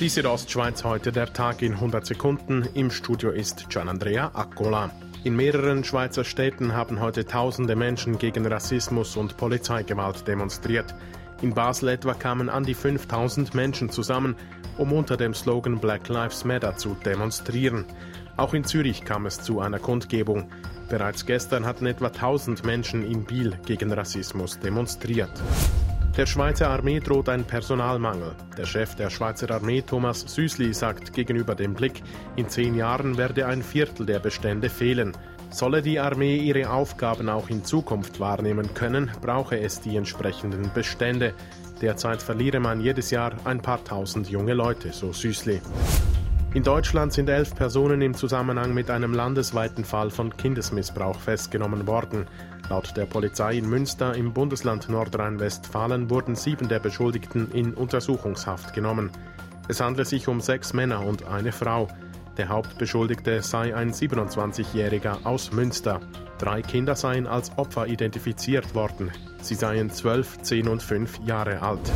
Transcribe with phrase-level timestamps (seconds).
[0.00, 2.66] Die Südostschweiz heute der Tag in 100 Sekunden.
[2.72, 4.90] Im Studio ist Gianandrea Accola.
[5.24, 10.94] In mehreren Schweizer Städten haben heute tausende Menschen gegen Rassismus und Polizeigewalt demonstriert.
[11.42, 14.36] In Basel etwa kamen an die 5000 Menschen zusammen,
[14.78, 17.84] um unter dem Slogan Black Lives Matter zu demonstrieren.
[18.38, 20.50] Auch in Zürich kam es zu einer Kundgebung.
[20.88, 25.32] Bereits gestern hatten etwa 1000 Menschen in Biel gegen Rassismus demonstriert.
[26.16, 28.32] Der Schweizer Armee droht ein Personalmangel.
[28.58, 32.02] Der Chef der Schweizer Armee, Thomas Süßli, sagt gegenüber dem Blick,
[32.34, 35.16] in zehn Jahren werde ein Viertel der Bestände fehlen.
[35.50, 41.32] Solle die Armee ihre Aufgaben auch in Zukunft wahrnehmen können, brauche es die entsprechenden Bestände.
[41.80, 45.62] Derzeit verliere man jedes Jahr ein paar tausend junge Leute, so Süßli.
[46.52, 52.26] In Deutschland sind elf Personen im Zusammenhang mit einem landesweiten Fall von Kindesmissbrauch festgenommen worden.
[52.68, 59.10] Laut der Polizei in Münster im Bundesland Nordrhein-Westfalen wurden sieben der Beschuldigten in Untersuchungshaft genommen.
[59.68, 61.86] Es handle sich um sechs Männer und eine Frau.
[62.36, 66.00] Der Hauptbeschuldigte sei ein 27-Jähriger aus Münster.
[66.38, 69.12] Drei Kinder seien als Opfer identifiziert worden.
[69.40, 71.92] Sie seien zwölf, zehn und fünf Jahre alt.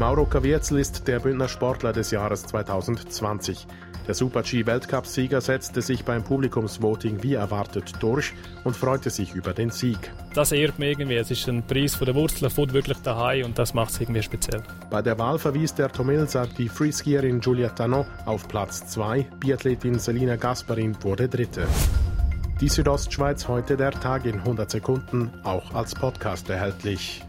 [0.00, 3.66] Mauro Caviezel ist der Bündner Sportler des Jahres 2020.
[4.06, 8.32] Der Super-G-Weltcup-Sieger setzte sich beim Publikumsvoting wie erwartet durch
[8.64, 10.10] und freute sich über den Sieg.
[10.32, 11.16] Das ehrt mich irgendwie.
[11.16, 14.22] Es ist ein Preis von der Wurzel, von wirklich daheim und das macht es irgendwie
[14.22, 14.62] speziell.
[14.88, 20.36] Bei der Wahl verwies der Tomilser die Freeskierin Julia Tanot auf Platz 2, Biathletin Selina
[20.36, 21.66] Gasparin wurde Dritte.
[22.58, 27.22] Die Südostschweiz heute der Tag in 100 Sekunden, auch als Podcast erhältlich.